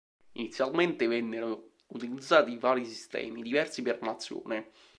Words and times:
Inizialmente 0.33 1.05
vennero 1.05 1.73
utilizzati 1.89 2.57
vari 2.57 2.85
sistemi, 2.87 3.43
diversi 3.43 3.83
per 3.83 4.01
nazione. 4.01 4.71